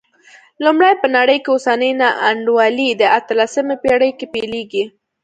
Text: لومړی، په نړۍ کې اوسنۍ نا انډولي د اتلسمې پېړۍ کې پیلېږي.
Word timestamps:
لومړی، 0.63 0.93
په 1.01 1.07
نړۍ 1.17 1.37
کې 1.43 1.49
اوسنۍ 1.51 1.91
نا 2.01 2.09
انډولي 2.29 2.89
د 2.95 3.03
اتلسمې 3.19 3.75
پېړۍ 3.83 4.11
کې 4.17 4.25
پیلېږي. 4.33 4.83